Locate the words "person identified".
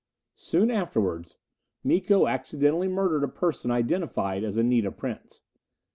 3.27-4.43